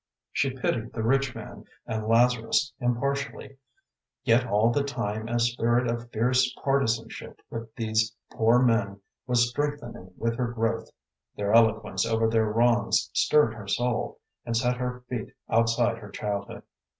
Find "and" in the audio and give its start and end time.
1.85-2.07, 14.43-14.57